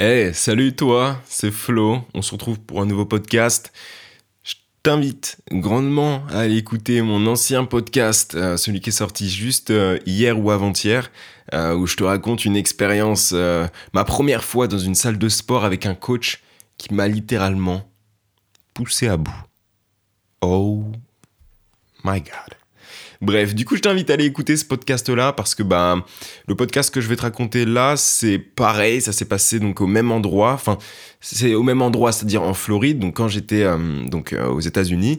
[0.00, 2.04] Hey, salut toi, c'est Flo.
[2.14, 3.72] On se retrouve pour un nouveau podcast.
[4.44, 9.72] Je t'invite grandement à aller écouter mon ancien podcast, euh, celui qui est sorti juste
[9.72, 11.10] euh, hier ou avant-hier,
[11.52, 13.32] euh, où je te raconte une expérience,
[13.92, 16.44] ma première fois dans une salle de sport avec un coach
[16.76, 17.90] qui m'a littéralement
[18.74, 19.42] poussé à bout.
[20.42, 20.84] Oh
[22.04, 22.57] my god.
[23.20, 26.04] Bref, du coup, je t'invite à aller écouter ce podcast-là parce que bah,
[26.46, 29.88] le podcast que je vais te raconter là, c'est pareil, ça s'est passé donc au
[29.88, 30.52] même endroit.
[30.52, 30.78] Enfin,
[31.20, 33.00] c'est au même endroit, c'est-à-dire en Floride.
[33.00, 33.76] Donc quand j'étais euh,
[34.32, 35.18] euh, aux États-Unis,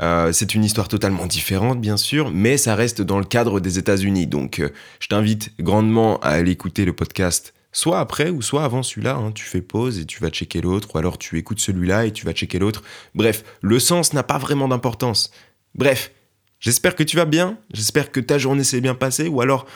[0.00, 3.78] euh, c'est une histoire totalement différente, bien sûr, mais ça reste dans le cadre des
[3.78, 4.28] États-Unis.
[4.28, 4.62] Donc,
[5.00, 9.16] je t'invite grandement à aller écouter le podcast soit après ou soit avant celui-là.
[9.16, 9.32] Hein.
[9.32, 12.26] Tu fais pause et tu vas checker l'autre, ou alors tu écoutes celui-là et tu
[12.26, 12.82] vas checker l'autre.
[13.14, 15.32] Bref, le sens n'a pas vraiment d'importance.
[15.74, 16.12] Bref,
[16.60, 19.66] J'espère que tu vas bien, j'espère que ta journée s'est bien passée, ou alors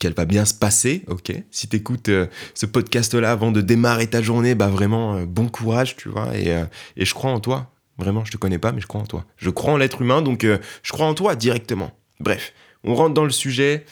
[0.00, 1.32] qu'elle va bien se passer, ok?
[1.52, 5.48] Si tu écoutes euh, ce podcast-là avant de démarrer ta journée, bah vraiment, euh, bon
[5.48, 6.64] courage, tu vois, et, euh,
[6.96, 7.70] et, je crois en toi.
[7.96, 9.24] Vraiment, je te connais pas, mais je crois en toi.
[9.36, 11.92] Je crois en l'être humain, donc je crois en toi directement.
[12.18, 13.84] Bref, on rentre dans le sujet.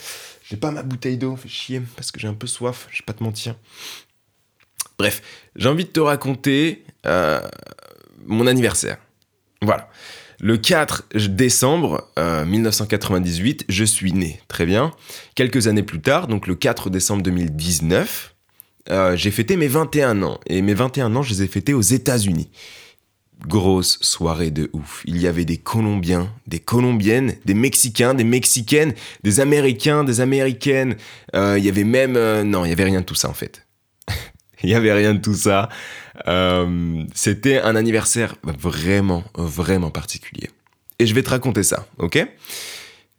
[0.43, 3.05] J'ai pas ma bouteille d'eau, fait chier, parce que j'ai un peu soif, je vais
[3.05, 3.55] pas te mentir.
[4.99, 5.21] Bref,
[5.57, 6.85] j'ai envie de te raconter
[8.25, 8.97] mon anniversaire.
[9.61, 9.91] Voilà.
[10.41, 14.41] Le 4 décembre 1998, euh, je suis né.
[14.47, 14.93] Très bien.
[15.35, 18.35] Quelques années plus tard, donc le 4 décembre 2019,
[18.91, 20.39] euh, j'ai fêté mes 21 ans.
[20.47, 22.51] Et mes 21 ans, je les ai fêtés aux États-Unis.
[23.49, 25.03] Grosse soirée de ouf.
[25.07, 28.95] Il y avait des Colombiens, des Colombiennes, des Mexicains, des Mexicaines,
[29.25, 30.97] des Américains, des Américaines.
[31.35, 32.13] Euh, il y avait même...
[32.43, 33.68] non, il y avait rien de tout ça en fait.
[34.63, 35.69] il y avait rien de tout ça.
[36.27, 40.51] Euh, c'était un anniversaire vraiment, vraiment particulier.
[40.99, 42.27] Et je vais te raconter ça, ok?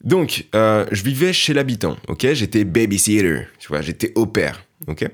[0.04, 2.28] Donc, euh, je vivais chez l'habitant, ok?
[2.34, 5.06] J'étais babysitter, tu vois, j'étais au père, ok?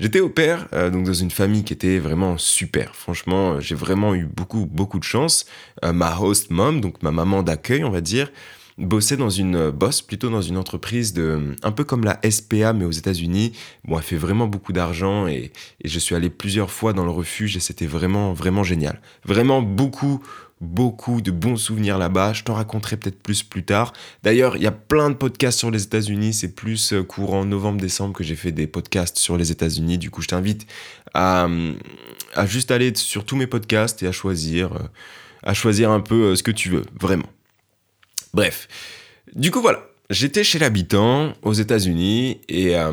[0.00, 2.94] J'étais au père, euh, donc dans une famille qui était vraiment super.
[2.96, 5.46] Franchement, j'ai vraiment eu beaucoup, beaucoup de chance.
[5.82, 8.30] ma host mom, donc ma maman d'accueil, on va dire,
[8.78, 12.84] bossait dans une bosse plutôt dans une entreprise de un peu comme la SPA mais
[12.84, 13.52] aux États-Unis.
[13.84, 15.52] Bon, elle fait vraiment beaucoup d'argent et,
[15.82, 19.00] et, je suis allé plusieurs fois dans le refuge et c'était vraiment vraiment génial.
[19.24, 20.22] Vraiment beaucoup
[20.60, 22.32] beaucoup de bons souvenirs là-bas.
[22.32, 23.92] Je t'en raconterai peut-être plus plus tard.
[24.22, 26.32] D'ailleurs, il y a plein de podcasts sur les États-Unis.
[26.32, 29.98] C'est plus euh, courant novembre-décembre que j'ai fait des podcasts sur les États-Unis.
[29.98, 30.66] Du coup, je t'invite
[31.12, 31.48] à,
[32.34, 34.80] à juste aller sur tous mes podcasts et à choisir, euh,
[35.42, 37.28] à choisir un peu euh, ce que tu veux, vraiment.
[38.34, 38.68] Bref.
[39.34, 39.86] Du coup, voilà.
[40.10, 42.92] J'étais chez l'habitant aux États-Unis et, euh,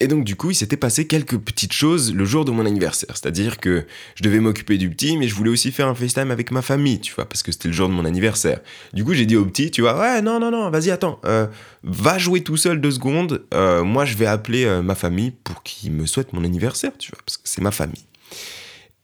[0.00, 3.10] et donc, du coup, il s'était passé quelques petites choses le jour de mon anniversaire.
[3.10, 3.86] C'est-à-dire que
[4.16, 7.00] je devais m'occuper du petit, mais je voulais aussi faire un FaceTime avec ma famille,
[7.00, 8.60] tu vois, parce que c'était le jour de mon anniversaire.
[8.94, 11.46] Du coup, j'ai dit au petit, tu vois, ouais, non, non, non, vas-y, attends, euh,
[11.84, 13.44] va jouer tout seul deux secondes.
[13.52, 17.20] Euh, moi, je vais appeler ma famille pour qu'ils me souhaitent mon anniversaire, tu vois,
[17.24, 18.04] parce que c'est ma famille.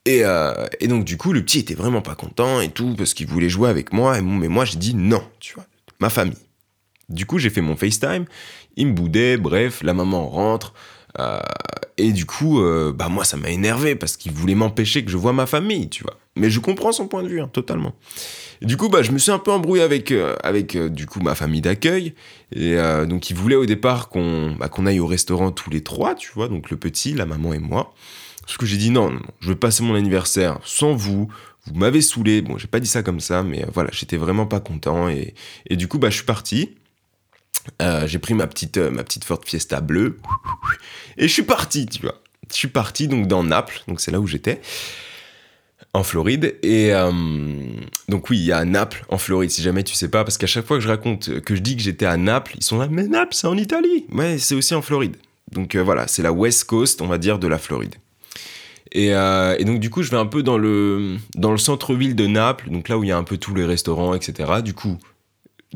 [0.08, 3.26] Euh, et, donc, du coup, le petit était vraiment pas content et tout, parce qu'il
[3.26, 4.18] voulait jouer avec moi.
[4.18, 5.66] Et mais moi, j'ai dit non, tu vois,
[6.00, 6.36] ma famille.
[7.08, 8.24] Du coup, j'ai fait mon FaceTime,
[8.76, 10.74] il me boudait, bref, la maman rentre.
[11.18, 11.40] Euh,
[11.98, 15.16] et du coup, euh, bah moi, ça m'a énervé parce qu'il voulait m'empêcher que je
[15.16, 16.18] voie ma famille, tu vois.
[16.36, 17.94] Mais je comprends son point de vue, hein, totalement.
[18.60, 20.12] du coup, bah, je me suis un peu embrouillé avec,
[20.42, 22.14] avec du coup, ma famille d'accueil.
[22.52, 22.76] Et
[23.08, 26.48] donc, il voulait au départ qu'on bah, aille au restaurant tous les trois, tu vois,
[26.48, 27.94] donc le petit, la maman et moi.
[28.46, 31.28] Parce que j'ai dit non, non, je veux passer mon anniversaire sans vous.
[31.66, 32.42] Vous m'avez saoulé.
[32.42, 35.08] Bon, j'ai pas dit ça comme ça, mais euh, voilà, j'étais vraiment pas content.
[35.08, 35.34] Et,
[35.68, 36.70] et, du coup, bah, je suis parti.
[37.82, 40.18] Euh, j'ai pris ma petite, euh, ma petite Ford Fiesta bleue.
[41.18, 42.20] Et je suis parti, tu vois.
[42.50, 44.60] Je suis parti donc dans Naples, donc c'est là où j'étais
[45.92, 46.56] en Floride.
[46.62, 46.92] Et
[48.08, 50.46] donc oui, il y a Naples en Floride, si jamais tu sais pas, parce qu'à
[50.46, 52.86] chaque fois que je raconte, que je dis que j'étais à Naples, ils sont là,
[52.88, 54.06] mais Naples, c'est en Italie.
[54.12, 55.16] Ouais, c'est aussi en Floride.
[55.50, 57.96] Donc voilà, c'est la West Coast, on va dire, de la Floride.
[58.94, 62.26] Euh, et, donc du coup, je vais un peu dans le, dans le centre-ville de
[62.26, 64.62] Naples, donc là où il y a un peu tous les restaurants, etc.
[64.64, 64.98] Du coup,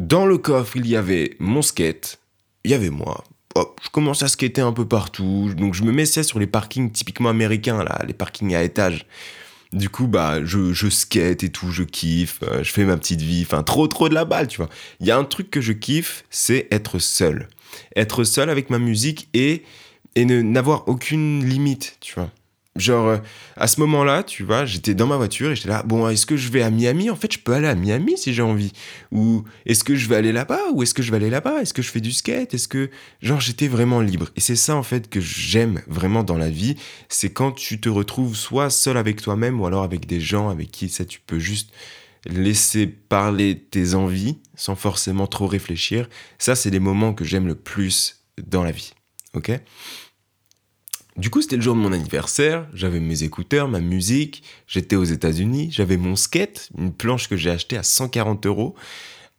[0.00, 2.20] dans le coffre, il y avait mon skate,
[2.64, 3.22] il y avait moi.
[3.54, 6.90] Hop, je commence à skater un peu partout, donc je me ça sur les parkings
[6.90, 9.04] typiquement américains, là, les parkings à étage.
[9.74, 13.20] Du coup, bah, je, je skate et tout, je kiffe, euh, je fais ma petite
[13.20, 14.70] vie, enfin, trop, trop de la balle, tu vois.
[15.00, 17.48] Il y a un truc que je kiffe, c'est être seul.
[17.94, 19.64] Être seul avec ma musique et,
[20.16, 22.30] et n'avoir aucune limite, tu vois.
[22.76, 23.18] Genre, euh,
[23.56, 26.36] à ce moment-là, tu vois, j'étais dans ma voiture et j'étais là, bon, est-ce que
[26.36, 27.10] je vais à Miami?
[27.10, 28.72] En fait, je peux aller à Miami si j'ai envie.
[29.10, 30.70] Ou est-ce que je vais aller là-bas?
[30.72, 31.60] Ou est-ce que je vais aller là-bas?
[31.60, 32.54] Est-ce que je fais du skate?
[32.54, 32.90] Est-ce que.
[33.22, 34.28] Genre, j'étais vraiment libre.
[34.36, 36.76] Et c'est ça, en fait, que j'aime vraiment dans la vie.
[37.08, 40.70] C'est quand tu te retrouves soit seul avec toi-même ou alors avec des gens avec
[40.70, 41.72] qui, ça, tu peux juste
[42.26, 46.08] laisser parler tes envies sans forcément trop réfléchir.
[46.38, 48.92] Ça, c'est les moments que j'aime le plus dans la vie.
[49.34, 49.50] Ok?
[51.20, 55.04] Du coup, c'était le jour de mon anniversaire, j'avais mes écouteurs, ma musique, j'étais aux
[55.04, 58.74] États-Unis, j'avais mon skate, une planche que j'ai achetée à 140 euros.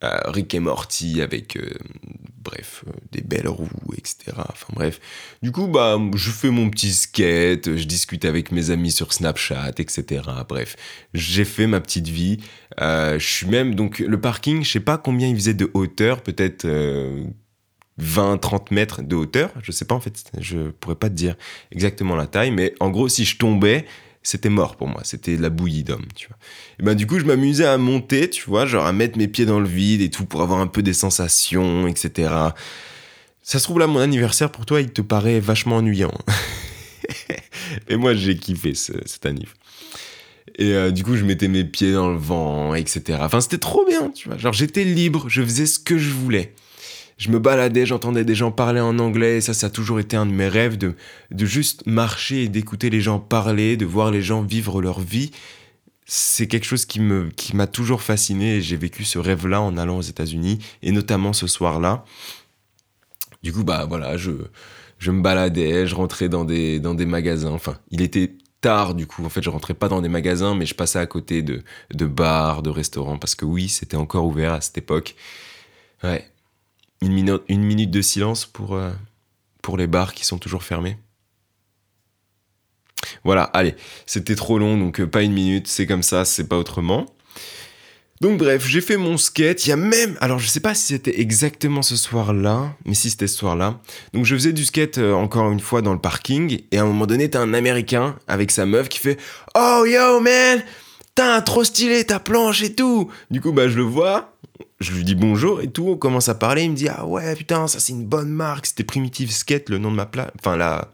[0.04, 1.72] Euh, Rick et Morty avec, euh,
[2.38, 3.68] bref, euh, des belles roues,
[3.98, 4.32] etc.
[4.38, 5.00] Enfin bref.
[5.42, 9.74] Du coup, bah, je fais mon petit skate, je discute avec mes amis sur Snapchat,
[9.80, 10.22] etc.
[10.48, 10.76] Bref,
[11.16, 12.38] j'ai fait ma petite vie.
[12.80, 16.68] je suis même, donc, le parking, je sais pas combien il faisait de hauteur, peut-être
[18.02, 19.52] 20, 30 mètres de hauteur.
[19.62, 21.36] Je sais pas, en fait, je pourrais pas te dire
[21.72, 23.86] exactement la taille, mais en gros, si je tombais,
[24.24, 26.38] c'était mort pour moi, c'était la bouillie d'homme, tu vois.
[26.80, 29.46] Et ben du coup, je m'amusais à monter, tu vois, genre à mettre mes pieds
[29.46, 32.34] dans le vide et tout pour avoir un peu des sensations, etc.
[33.44, 36.14] Ça se trouve là, mon anniversaire pour toi, il te paraît vachement ennuyant.
[37.90, 39.58] Mais moi, j'ai kiffé cet anniversaire.
[40.58, 43.20] Et euh, du coup, je mettais mes pieds dans le vent, etc.
[43.22, 44.38] Enfin, c'était trop bien, tu vois.
[44.38, 46.54] Genre, j'étais libre, je faisais ce que je voulais
[47.22, 50.18] je me baladais, j'entendais des gens parler en anglais, et ça, ça a toujours été
[50.18, 50.96] un de mes rêves, de,
[51.30, 55.30] de juste marcher et d'écouter les gens parler, de voir les gens vivre leur vie.
[56.08, 59.78] C'est quelque chose qui me qui m'a toujours fasciné et j'ai vécu ce rêve-là en
[59.78, 62.06] allant aux États-Unis et notamment ce soir-là.
[63.44, 64.32] Du coup, bah voilà, je,
[64.98, 67.52] je me baladais, je rentrais dans des, dans des magasins.
[67.52, 69.24] Enfin, il était tard du coup.
[69.24, 71.62] En fait, je rentrais pas dans des magasins, mais je passais à côté de,
[71.94, 75.16] de bars, de restaurants, parce que oui, c'était encore ouvert à cette époque.
[76.04, 76.28] Ouais,
[77.02, 78.92] une, minute, une minute de silence pour, euh,
[79.62, 80.98] pour les bars qui sont toujours fermés.
[83.24, 83.76] Voilà, allez,
[84.06, 87.06] c'était trop long, donc euh, pas une minute, c'est comme ça, c'est pas autrement.
[88.20, 90.94] Donc bref, j'ai fait mon skate, il y a même, alors je sais pas si
[90.94, 93.80] c'était exactement ce soir-là, mais si c'était ce soir-là.
[94.14, 96.86] Donc je faisais du skate euh, encore une fois dans le parking, et à un
[96.86, 99.20] moment donné, t'as un Américain avec sa meuf qui fait
[99.56, 100.64] «Oh yo man,
[101.16, 104.31] t'as trop stylé ta planche et tout!» Du coup, bah je le vois,
[104.82, 107.36] je lui dis bonjour et tout, on commence à parler, il me dit ah ouais
[107.36, 110.58] putain ça c'est une bonne marque, c'était Primitive Skate le nom de ma pla enfin
[110.58, 110.92] la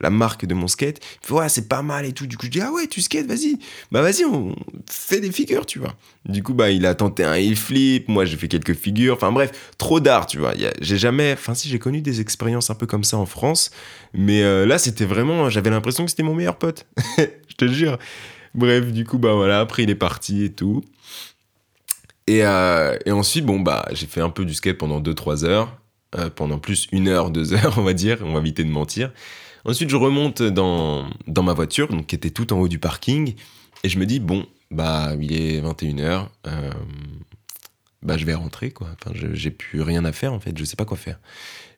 [0.00, 1.00] la marque de mon skate.
[1.28, 2.26] Il c'est pas mal et tout.
[2.26, 3.58] Du coup je dis ah ouais tu skate vas-y,
[3.92, 4.54] bah vas-y on
[4.90, 5.94] fait des figures tu vois.
[6.24, 9.32] Du coup bah il a tenté un heel flip, moi j'ai fait quelques figures, enfin
[9.32, 10.54] bref trop d'art tu vois.
[10.80, 13.70] J'ai jamais, enfin si j'ai connu des expériences un peu comme ça en France,
[14.12, 16.86] mais euh, là c'était vraiment, j'avais l'impression que c'était mon meilleur pote,
[17.18, 17.98] je te jure.
[18.54, 20.82] Bref du coup bah voilà après il est parti et tout.
[22.30, 25.76] Euh, et, ensuite, bon, bah, j'ai fait un peu du skate pendant 2-3 heures,
[26.16, 29.12] euh, pendant plus une heure, deux heures, on va dire, on va éviter de mentir.
[29.64, 33.34] Ensuite, je remonte dans, dans ma voiture, donc, qui était tout en haut du parking,
[33.82, 36.70] et je me dis, bon, bah, il est 21h, euh,
[38.02, 38.88] bah, je vais rentrer, quoi.
[38.92, 41.18] Enfin, j'ai plus rien à faire, en fait, je sais pas quoi faire.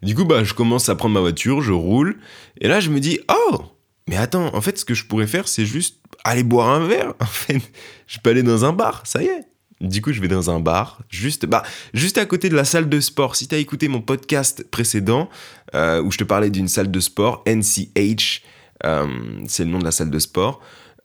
[0.02, 2.18] Du coup, bah, je commence à prendre ma voiture, je roule,
[2.60, 3.62] et là, je me dis, oh,
[4.08, 7.14] mais attends, en fait, ce que je pourrais faire, c'est juste aller boire un verre.
[7.20, 7.60] En fait,
[8.06, 9.44] je peux aller dans un bar, ça y est.
[9.80, 11.62] Du coup, je vais dans un bar, juste, bah,
[11.92, 13.36] juste à côté de la salle de sport.
[13.36, 15.28] Si tu as écouté mon podcast précédent,
[15.74, 18.42] euh, où je te parlais d'une salle de sport, NCH,
[18.84, 19.06] euh,
[19.46, 20.60] c'est le nom de la salle de sport,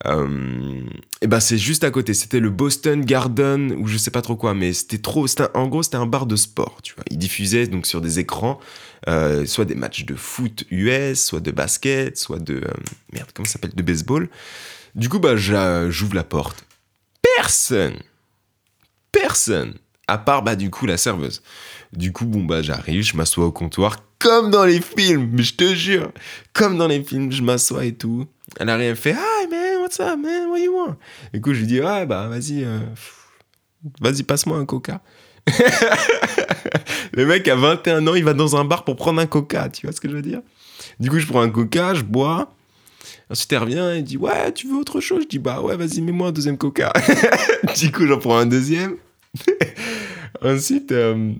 [0.07, 0.79] euh,
[1.21, 2.13] et ben c'est juste à côté.
[2.13, 5.25] C'était le Boston Garden, ou je sais pas trop quoi, mais c'était trop.
[5.53, 7.03] en gros, c'était un bar de sport, tu vois.
[7.11, 8.57] Ils diffusaient donc sur des écrans,
[9.45, 12.61] soit des matchs de foot US, soit de basket, soit de.
[13.11, 13.75] merde, comment ça s'appelle?
[13.75, 14.29] De baseball.
[14.95, 16.65] Du coup, bah, j'ouvre la porte.
[17.37, 17.93] Personne
[19.31, 19.75] personne.
[20.07, 21.41] À part, bah, du coup, la serveuse.
[21.93, 25.73] Du coup, bon, bah, j'arrive, je m'assois au comptoir, comme dans les films, je te
[25.73, 26.11] jure.
[26.51, 28.27] Comme dans les films, je m'assois et tout.
[28.59, 30.97] Elle arrive, elle fait, Hi, man, what's up, man, what you want?
[31.33, 32.79] Du coup, je lui dis, ah, bah, vas-y, euh,
[34.01, 34.99] vas-y, passe-moi un coca.
[37.13, 39.85] le mec a 21 ans, il va dans un bar pour prendre un coca, tu
[39.85, 40.41] vois ce que je veux dire?
[40.99, 42.53] Du coup, je prends un coca, je bois.
[43.29, 46.01] Ensuite, elle revient et dit Ouais, tu veux autre chose Je dis Bah ouais, vas-y,
[46.01, 46.91] mets-moi un deuxième coca.
[47.79, 48.97] du coup, j'en prends un deuxième.
[50.41, 51.33] ensuite, euh,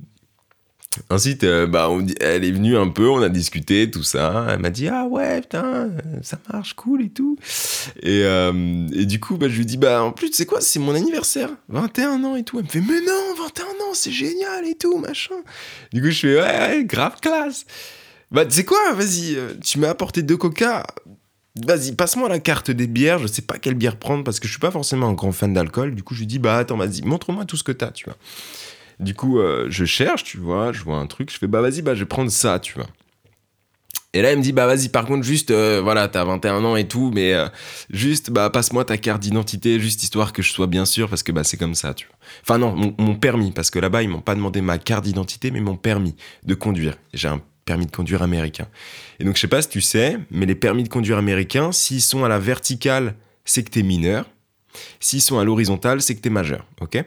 [1.09, 4.47] ensuite euh, bah, on elle est venue un peu, on a discuté, tout ça.
[4.49, 7.37] Elle m'a dit Ah ouais, putain, ça marche, cool et tout.
[8.01, 10.79] Et, euh, et du coup, bah, je lui dis Bah en plus, sais quoi, c'est
[10.79, 12.59] mon anniversaire, 21 ans et tout.
[12.59, 15.35] Elle me fait Mais non, 21 ans, c'est génial et tout, machin.
[15.93, 17.65] Du coup, je fais Ouais, ouais grave classe.
[18.31, 20.85] Bah, tu sais quoi, vas-y, tu m'as apporté deux coca
[21.55, 23.19] Vas-y, passe-moi la carte des bières.
[23.19, 25.53] Je sais pas quelle bière prendre parce que je suis pas forcément un grand fan
[25.53, 25.95] d'alcool.
[25.95, 28.15] Du coup, je lui dis, bah attends, vas-y, montre-moi tout ce que t'as, tu vois.
[28.99, 31.81] Du coup, euh, je cherche, tu vois, je vois un truc, je fais, bah vas-y,
[31.81, 32.87] bah je vais prendre ça, tu vois.
[34.13, 36.75] Et là, elle me dit, bah vas-y, par contre, juste, euh, voilà, t'as 21 ans
[36.75, 37.47] et tout, mais euh,
[37.89, 41.31] juste, bah passe-moi ta carte d'identité, juste histoire que je sois bien sûr, parce que
[41.31, 42.15] bah c'est comme ça, tu vois.
[42.43, 45.49] Enfin non, mon, mon permis, parce que là-bas, ils m'ont pas demandé ma carte d'identité,
[45.49, 46.97] mais mon permis de conduire.
[47.13, 47.41] J'ai un
[47.71, 48.67] permis de conduire américain.
[49.21, 52.01] Et donc, je sais pas si tu sais, mais les permis de conduire américains, s'ils
[52.01, 54.25] sont à la verticale, c'est que t'es mineur.
[54.99, 57.01] S'ils sont à l'horizontale, c'est que t'es majeur, ok?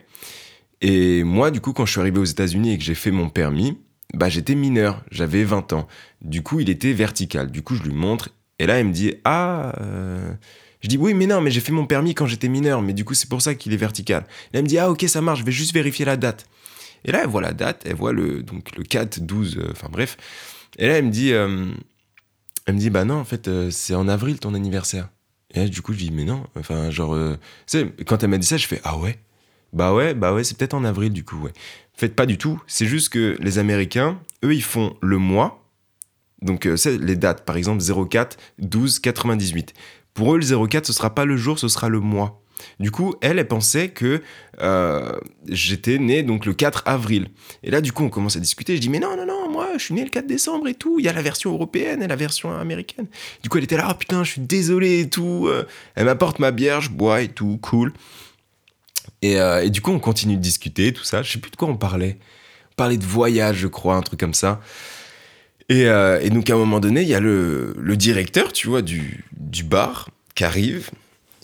[0.80, 3.28] Et moi, du coup, quand je suis arrivé aux États-Unis et que j'ai fait mon
[3.28, 3.76] permis,
[4.14, 5.86] bah j'étais mineur, j'avais 20 ans.
[6.22, 7.50] Du coup, il était vertical.
[7.50, 9.74] Du coup, je lui montre Et là, elle me dit Ah.
[9.82, 10.32] euh,
[10.80, 13.04] Je dis Oui, mais non, mais j'ai fait mon permis quand j'étais mineur, mais du
[13.04, 14.24] coup, c'est pour ça qu'il est vertical.
[14.52, 16.46] Et elle me dit Ah, ok, ça marche, je vais juste vérifier la date.
[17.04, 19.88] Et là, elle voit la date, elle voit le, donc, le 4, 12, euh, enfin
[19.90, 20.16] bref.
[20.78, 21.66] Et là, elle me dit euh,
[22.66, 25.08] Elle me dit Bah non, en fait, euh, c'est en avril ton anniversaire.
[25.52, 27.14] Et là, du coup, je dis Mais non, enfin, genre.
[27.14, 29.18] euh, tu sais, quand elle m'a dit ça, je fais Ah ouais?
[29.72, 31.50] Bah ouais, bah ouais, c'est peut-être en avril, du coup, ouais.
[31.96, 32.62] En fait, pas du tout.
[32.66, 35.68] C'est juste que les Américains, eux, ils font le mois.
[36.42, 37.44] Donc, c'est les dates.
[37.44, 39.74] Par exemple, 04, 12, 98.
[40.12, 42.43] Pour eux, le 04, ce sera pas le jour, ce sera le mois.
[42.80, 44.22] Du coup, elle, elle pensait que
[44.60, 45.12] euh,
[45.48, 47.28] j'étais né donc le 4 avril.
[47.62, 48.76] Et là, du coup, on commence à discuter.
[48.76, 50.98] Je dis, mais non, non, non, moi, je suis né le 4 décembre et tout.
[50.98, 53.06] Il y a la version européenne et la version américaine.
[53.42, 55.46] Du coup, elle était là, oh putain, je suis désolé et tout.
[55.48, 57.92] Euh, Elle m'apporte ma bière, je bois et tout, cool.
[59.22, 61.22] Et, euh, et du coup, on continue de discuter, tout ça.
[61.22, 62.18] Je sais plus de quoi on parlait.
[62.72, 64.60] On parlait de voyage, je crois, un truc comme ça.
[65.70, 65.86] Et,
[66.30, 69.64] donc, à un moment donné, il y a le, le directeur, tu vois, du, du
[69.64, 70.90] bar qui arrive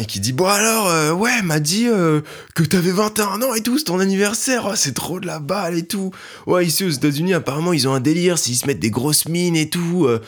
[0.00, 2.22] et qui dit Bon, alors, euh, ouais, m'a dit euh,
[2.54, 5.76] que t'avais 21 ans et tout, c'est ton anniversaire, Oh, c'est trop de la balle
[5.76, 6.10] et tout.
[6.46, 9.56] Ouais, ici aux États-Unis, apparemment, ils ont un délire, s'ils se mettent des grosses mines
[9.56, 10.06] et tout.
[10.06, 10.20] euh,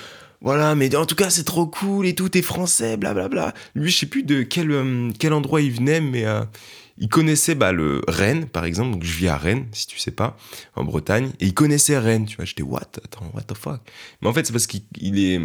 [0.42, 3.54] voilà, mais en tout cas, c'est trop cool et tout, t'es français, blablabla.
[3.74, 6.26] Lui, je sais plus de quel, endroit il venait, mais
[6.98, 8.90] il connaissait bah, le Rennes, par exemple.
[8.90, 10.36] Donc, je vis à Rennes, si tu sais pas,
[10.74, 11.30] en Bretagne.
[11.38, 12.44] Et il connaissait Rennes, tu vois.
[12.44, 12.80] J'étais, what?
[13.04, 13.82] Attends, what the fuck?
[14.20, 15.40] Mais en fait, c'est parce qu'il il est,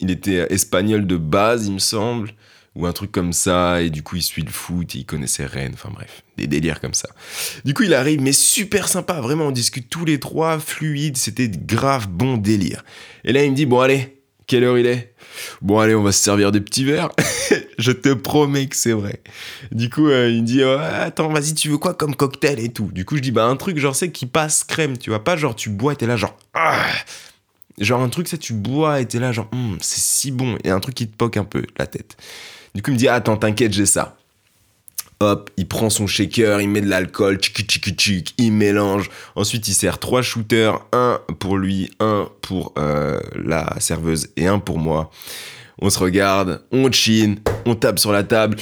[0.00, 2.32] était espagnol de base, il me semble,
[2.78, 3.82] ou un truc comme ça.
[3.82, 5.72] Et du coup, il suit le foot et il connaissait Rennes.
[5.74, 7.08] Enfin, bref, des délires comme ça.
[7.64, 9.20] Du coup, il arrive, mais super sympa.
[9.20, 11.16] Vraiment, on discute tous les trois, fluide.
[11.16, 12.84] C'était grave bon délire.
[13.24, 15.12] Et là, il me dit, bon, allez, quelle heure il est?
[15.60, 17.10] Bon, allez, on va se servir des petits verres.
[17.78, 19.22] je te promets que c'est vrai.
[19.72, 22.90] Du coup, euh, il me dit, attends, vas-y, tu veux quoi comme cocktail et tout?
[22.92, 25.24] Du coup, je dis, bah, un truc, genre, c'est qui passe crème, tu vois.
[25.24, 26.86] Pas genre, tu bois t'es là, genre, ah
[27.80, 30.56] Genre, un truc, c'est tu bois et t'es là, genre, Hum, c'est si bon.
[30.64, 32.16] Et un truc qui te poque un peu la tête.
[32.78, 34.16] Du coup, il me dit, attends, t'inquiète, j'ai ça.
[35.18, 39.10] Hop, il prend son shaker, il met de l'alcool, tchic tchic tchic, il mélange.
[39.34, 44.60] Ensuite, il sert trois shooters, un pour lui, un pour euh, la serveuse et un
[44.60, 45.10] pour moi.
[45.80, 48.56] On se regarde, on chine, on tape sur la table,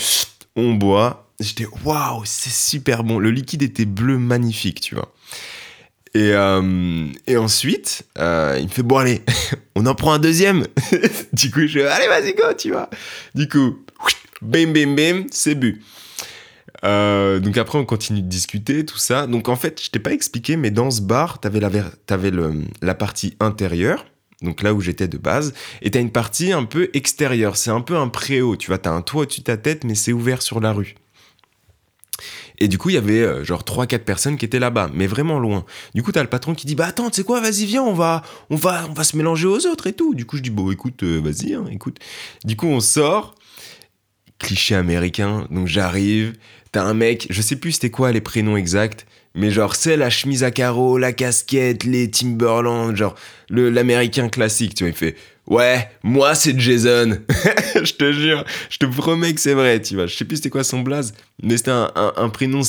[0.56, 1.28] on boit.
[1.38, 3.18] J'étais waouh, c'est super bon.
[3.18, 5.12] Le liquide était bleu magnifique, tu vois.
[6.14, 7.06] Et, euh,
[7.36, 9.20] ensuite, euh, il me fait bon allez,
[9.76, 10.66] on en prend un deuxième.
[11.34, 12.88] du coup, je fais allez vas-y go, tu vois.
[13.34, 13.84] Du coup,
[14.42, 15.82] bim bim bim, c'est bu.
[16.84, 19.26] Euh, donc après, on continue de discuter, tout ça.
[19.26, 21.70] Donc en fait, je t'ai pas expliqué, mais dans ce bar, t'avais la,
[22.06, 24.06] t'avais le, la partie intérieure,
[24.42, 27.56] donc là où j'étais de base, et t'as une partie un peu extérieure.
[27.56, 28.78] C'est un peu un préau, tu vois.
[28.78, 30.94] T'as un toit au-dessus de ta tête, mais c'est ouvert sur la rue.
[32.58, 35.38] Et du coup, il y avait euh, genre 3-4 personnes qui étaient là-bas, mais vraiment
[35.38, 35.64] loin.
[35.94, 37.92] Du coup, t'as le patron qui dit Bah attends, tu sais quoi, vas-y, viens, on
[37.92, 40.14] va, on, va, on va se mélanger aux autres et tout.
[40.14, 41.98] Du coup, je dis Bon, écoute, euh, vas-y, hein, écoute.
[42.44, 43.34] Du coup, on sort.
[44.38, 46.34] Cliché américain, donc j'arrive.
[46.72, 50.10] T'as un mec, je sais plus c'était quoi les prénoms exacts, mais genre c'est la
[50.10, 53.14] chemise à carreaux, la casquette, les Timberland, genre
[53.48, 55.16] le l'américain classique, tu vois, il fait
[55.46, 57.18] Ouais, moi c'est Jason.
[57.76, 60.06] je te jure, je te promets que c'est vrai, tu vois.
[60.06, 62.60] Je sais plus c'était quoi son blaze, mais c'était un, un- un prénom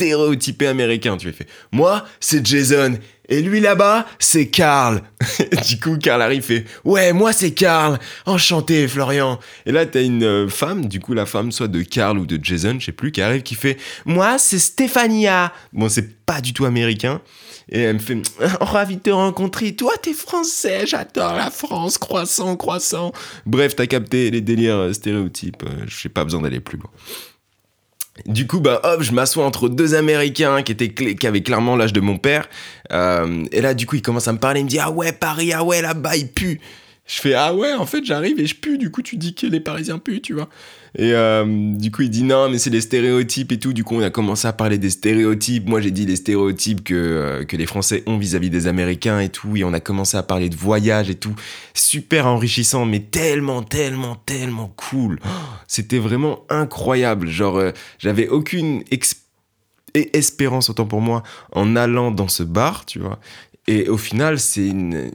[0.00, 1.28] stéréotypé américain, tu.
[1.28, 2.98] Il fait Moi c'est Jason.
[3.28, 5.02] Et lui là-bas, c'est Carl.
[5.68, 8.00] du coup, Carl arrive fait Ouais, moi c'est Carl.
[8.26, 9.38] Enchanté, Florian.
[9.66, 12.42] Et là, t'as une euh, femme, du coup, la femme, soit de Carl ou de
[12.42, 15.52] Jason, je sais plus, qui arrive, qui fait Moi c'est Stéphania.
[15.72, 17.20] Bon, c'est pas du tout américain.
[17.70, 18.20] Et elle me fait
[18.60, 19.76] oh, Ravi de te rencontrer.
[19.76, 23.12] Toi, t'es français, j'adore la France, croissant, croissant.
[23.46, 25.62] Bref, t'as capté les délires euh, stéréotypes.
[25.62, 26.90] euh, J'ai pas besoin d'aller plus loin.
[28.26, 31.92] Du coup, bah hop, je m'assois entre deux Américains qui, étaient qui avaient clairement l'âge
[31.92, 32.48] de mon père.
[32.92, 34.60] Euh, et là, du coup, il commence à me parler.
[34.60, 36.60] Il me dit Ah ouais, Paris, ah ouais, là-bas, il pue.
[37.10, 38.78] Je fais Ah ouais, en fait, j'arrive et je pue.
[38.78, 40.48] Du coup, tu dis que les Parisiens puent, tu vois.
[40.96, 43.72] Et euh, du coup, il dit Non, mais c'est les stéréotypes et tout.
[43.72, 45.68] Du coup, on a commencé à parler des stéréotypes.
[45.68, 49.28] Moi, j'ai dit les stéréotypes que, euh, que les Français ont vis-à-vis des Américains et
[49.28, 49.56] tout.
[49.56, 51.34] Et on a commencé à parler de voyage et tout.
[51.74, 55.18] Super enrichissant, mais tellement, tellement, tellement cool.
[55.24, 55.28] Oh,
[55.66, 57.26] C'était vraiment incroyable.
[57.26, 58.84] Genre, euh, j'avais aucune
[59.94, 63.18] et espérance, autant pour moi, en allant dans ce bar, tu vois.
[63.66, 65.10] Et au final, c'est une.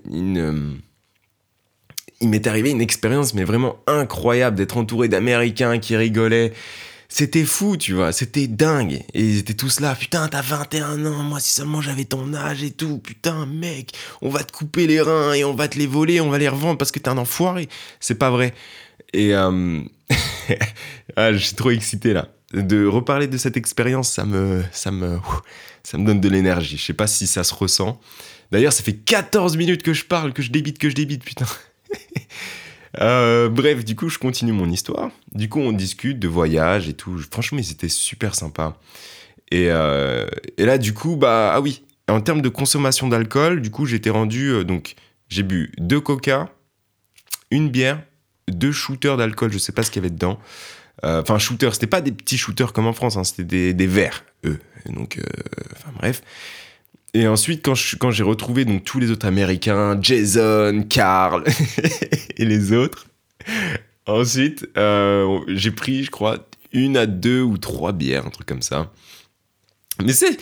[2.22, 6.54] Il m'est arrivé une expérience, mais vraiment incroyable, d'être entouré d'Américains qui rigolaient.
[7.08, 9.04] C'était fou, tu vois, c'était dingue.
[9.14, 12.64] Et ils étaient tous là, putain, t'as 21 ans, moi si seulement j'avais ton âge
[12.64, 13.92] et tout, putain, mec,
[14.22, 16.50] on va te couper les reins et on va te les voler, on va les
[16.50, 17.70] revendre parce que t'es un enfoiré.
[18.00, 18.54] C'est pas vrai.
[19.14, 19.82] Et euh...
[21.16, 22.30] ah, je suis trop excité là.
[22.54, 25.20] De reparler de cette expérience, ça me, ça me,
[25.84, 26.78] ça me donne de l'énergie.
[26.78, 28.00] Je sais pas si ça se ressent.
[28.52, 31.48] D'ailleurs, ça fait 14 minutes que je parle, que je débite, que je débite, putain.
[33.02, 35.12] Euh, bref, du coup, je continue mon histoire.
[35.34, 37.18] Du coup, on discute de voyage et tout.
[37.30, 38.78] Franchement, c'était super sympa.
[39.52, 40.26] Et, euh,
[40.58, 44.50] là, du coup, bah, ah oui, en termes de consommation d'alcool, du coup, j'étais rendu.
[44.50, 44.96] Euh, donc,
[45.28, 46.50] j'ai bu deux coca,
[47.52, 48.02] une bière,
[48.48, 50.40] deux shooters d'alcool, je sais pas ce qu'il y avait dedans.
[51.04, 54.24] Enfin, shooters, c'était pas des petits shooters comme en France, hein, c'était des, des verres,
[54.44, 54.58] eux.
[54.88, 55.20] Donc,
[55.74, 56.24] enfin, bref.
[57.16, 61.46] Et ensuite, quand, j'ai retrouvé donc tous les autres Américains, Jason, Carl
[62.38, 63.08] et les autres,
[64.06, 68.62] ensuite, euh, j'ai pris, je crois, une à deux ou trois bières, un truc comme
[68.62, 68.92] ça.
[70.04, 70.38] Mais c'est,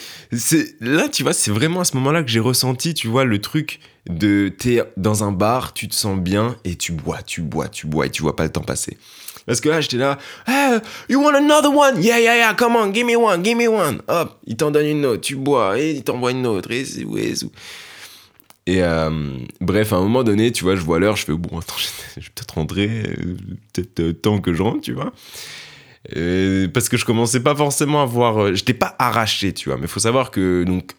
[0.81, 3.79] là, tu vois, c'est vraiment à ce moment-là que j'ai ressenti, tu vois, le truc
[4.09, 7.85] de t'es dans un bar, tu te sens bien et tu bois, tu bois, tu
[7.85, 8.97] bois et tu vois pas le temps passer.
[9.45, 10.17] Parce que là, j'étais là,
[10.47, 10.79] hey,
[11.09, 12.01] you want another one?
[12.01, 14.01] Yeah, yeah, yeah, come on, give me one, give me one.
[14.07, 17.33] Hop, il t'en donne une autre, tu bois, et il t'envoie une autre, et ouais,
[18.65, 19.09] et euh,
[19.59, 21.75] bref, à un moment donné, tu vois, je vois l'heure, je fais, bon, attends,
[22.15, 23.35] je vais peut-être rentrer, euh,
[23.73, 25.11] peut-être euh, temps que je rentre, tu vois.
[26.73, 29.99] Parce que je commençais pas forcément à voir, j'étais pas arraché, tu vois, mais faut
[29.99, 30.91] savoir que, donc,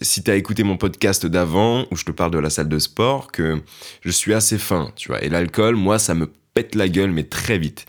[0.00, 3.30] si t'as écouté mon podcast d'avant, où je te parle de la salle de sport,
[3.30, 3.62] que
[4.02, 7.24] je suis assez fin, tu vois, et l'alcool, moi, ça me pète la gueule, mais
[7.24, 7.86] très vite.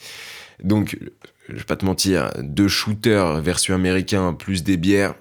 [0.63, 0.97] Donc,
[1.49, 5.15] je vais pas te mentir, deux shooters version américain plus des bières,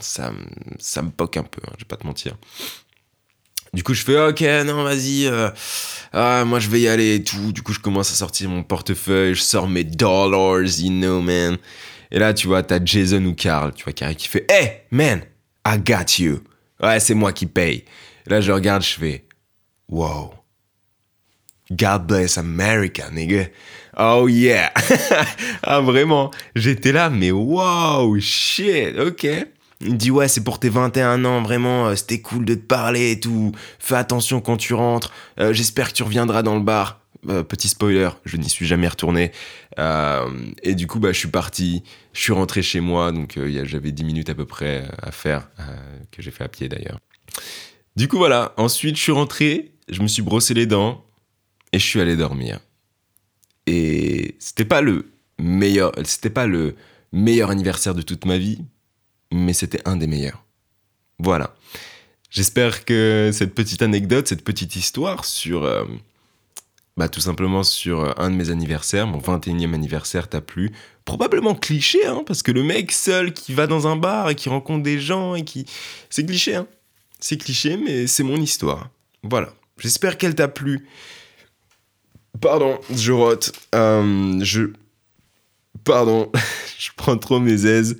[0.00, 0.32] ça,
[0.78, 2.36] ça me poque un peu, hein, je vais pas te mentir.
[3.74, 5.48] Du coup, je fais ok, non, vas-y, euh,
[6.12, 7.52] ah, moi je vais y aller et tout.
[7.52, 11.56] Du coup, je commence à sortir mon portefeuille, je sors mes dollars, you know, man.
[12.10, 15.22] Et là, tu vois, t'as Jason ou Carl, tu vois, Carl qui fait Hey, man,
[15.66, 16.40] I got you.
[16.82, 17.86] Ouais, c'est moi qui paye.
[18.26, 19.24] Là, je regarde, je fais
[19.88, 20.34] Wow.
[21.70, 23.46] God bless America, nigga.
[23.96, 24.70] Oh yeah.
[25.62, 29.26] ah vraiment, j'étais là, mais wow, shit, ok.
[29.82, 32.64] Il me dit ouais, c'est pour tes 21 ans, vraiment, euh, c'était cool de te
[32.64, 33.52] parler et tout.
[33.78, 35.12] Fais attention quand tu rentres.
[35.38, 37.00] Euh, j'espère que tu reviendras dans le bar.
[37.28, 39.32] Euh, petit spoiler, je n'y suis jamais retourné.
[39.78, 41.82] et du coup, bah, je suis parti.
[42.12, 45.48] Je suis rentré chez moi, donc j'avais 10 minutes à peu près à faire,
[46.10, 46.98] que j'ai fait à pied d'ailleurs.
[47.96, 48.52] Du coup, voilà.
[48.56, 51.04] Ensuite, je suis rentré, je me suis brossé les dents,
[51.72, 52.60] et je suis allé dormir.
[53.66, 56.74] Et c'était pas le meilleur, c'était pas le
[57.12, 58.64] meilleur anniversaire de toute ma vie,
[59.32, 60.44] mais c'était un des meilleurs.
[61.18, 61.54] Voilà.
[62.30, 65.84] J'espère que cette petite anecdote, cette petite histoire sur, euh,
[66.96, 70.72] bah tout simplement sur euh, un de mes anniversaires, mon 21e anniversaire t'a plu.
[71.04, 74.48] Probablement cliché, hein, parce que le mec seul qui va dans un bar et qui
[74.48, 75.66] rencontre des gens et qui...
[76.08, 76.66] C'est cliché, hein.
[77.20, 78.90] C'est cliché, mais c'est mon histoire.
[79.22, 79.52] Voilà.
[79.78, 80.88] J'espère qu'elle t'a plu.
[82.40, 83.52] Pardon, je rote.
[83.74, 84.72] Euh, je.
[85.84, 86.30] Pardon,
[86.78, 87.98] je prends trop mes aises.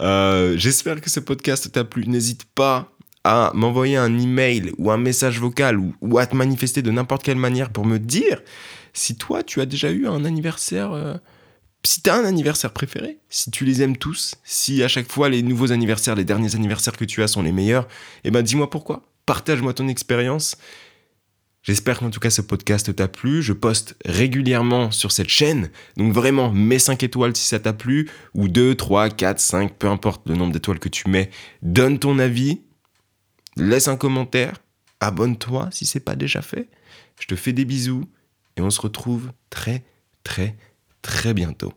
[0.00, 2.06] Euh, j'espère que ce podcast t'a plu.
[2.06, 2.92] N'hésite pas
[3.24, 7.36] à m'envoyer un email ou un message vocal ou, à te manifester de n'importe quelle
[7.36, 8.40] manière pour me dire
[8.94, 10.92] si toi tu as déjà eu un anniversaire.
[10.92, 11.14] Euh,
[11.82, 15.28] si tu as un anniversaire préféré, si tu les aimes tous, si à chaque fois
[15.28, 17.88] les nouveaux anniversaires, les derniers anniversaires que tu as sont les meilleurs,
[18.24, 19.02] eh ben dis-moi pourquoi.
[19.26, 20.56] Partage-moi ton expérience.
[21.62, 23.42] J'espère qu'en tout cas ce podcast t'a plu.
[23.42, 25.70] Je poste régulièrement sur cette chaîne.
[25.96, 28.08] Donc vraiment, mets 5 étoiles si ça t'a plu.
[28.34, 31.30] Ou 2, 3, 4, 5, peu importe le nombre d'étoiles que tu mets.
[31.62, 32.62] Donne ton avis.
[33.56, 34.54] Laisse un commentaire.
[35.00, 36.68] Abonne-toi si c'est pas déjà fait.
[37.20, 38.04] Je te fais des bisous.
[38.56, 39.84] Et on se retrouve très,
[40.24, 40.56] très,
[41.02, 41.74] très bientôt.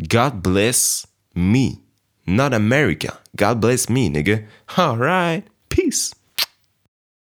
[0.00, 1.72] God bless me.
[2.26, 3.22] Not America.
[3.36, 4.40] God bless me, nigga.
[4.76, 5.44] Alright.
[5.68, 6.15] Peace.